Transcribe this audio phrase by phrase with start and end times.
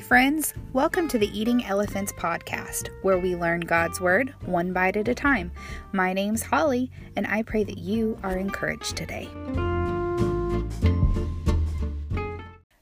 [0.00, 0.54] friends.
[0.72, 5.14] Welcome to the Eating Elephants podcast, where we learn God's Word one bite at a
[5.14, 5.52] time.
[5.92, 9.28] My name's Holly, and I pray that you are encouraged today.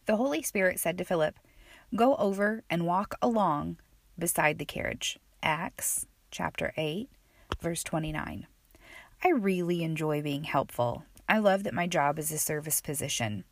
[0.06, 1.36] The Holy Spirit said to Philip,
[1.94, 3.76] Go over and walk along
[4.18, 5.18] beside the carriage.
[5.42, 7.10] Acts chapter 8,
[7.60, 8.46] verse 29.
[9.22, 11.04] I really enjoy being helpful.
[11.28, 13.44] I love that my job is a service position.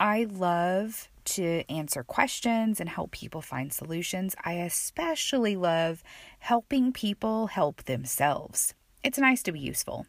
[0.00, 4.34] I love to answer questions and help people find solutions.
[4.44, 6.02] I especially love
[6.40, 8.74] helping people help themselves.
[9.02, 10.06] It's nice to be useful.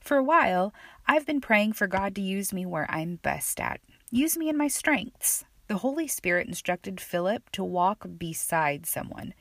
[0.00, 0.74] For a while,
[1.06, 3.80] I've been praying for God to use me where I'm best at.
[4.10, 5.44] Use me in my strengths.
[5.68, 9.32] The Holy Spirit instructed Philip to walk beside someone.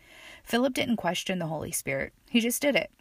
[0.43, 2.91] Philip didn't question the Holy Spirit, he just did it.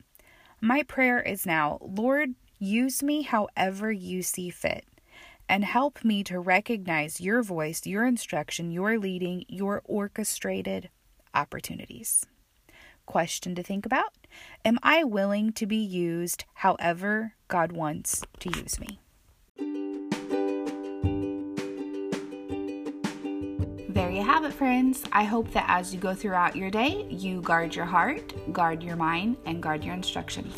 [0.60, 4.84] My prayer is now, Lord, use me however you see fit
[5.50, 10.88] and help me to recognize your voice, your instruction, your leading, your orchestrated
[11.34, 12.24] opportunities.
[13.04, 14.14] Question to think about
[14.64, 19.00] Am I willing to be used however God wants to use me?
[23.88, 25.02] There you have it, friends.
[25.10, 28.94] I hope that as you go throughout your day, you guard your heart, guard your
[28.94, 30.54] mind, and guard your instructions.